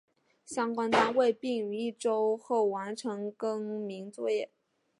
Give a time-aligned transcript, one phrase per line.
[0.43, 4.49] 相关单位并于一周后完成更名作业。